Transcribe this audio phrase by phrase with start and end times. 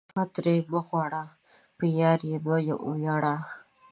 [0.09, 1.23] وفا ترې مه غواړه،
[1.77, 2.55] په یارۍ یې مه
[2.93, 3.35] ویاړه